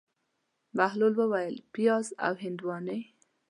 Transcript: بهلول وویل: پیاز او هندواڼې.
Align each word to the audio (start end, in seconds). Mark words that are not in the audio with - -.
بهلول 0.77 1.13
وویل: 1.17 1.55
پیاز 1.73 2.07
او 2.25 2.33
هندواڼې. 2.43 2.99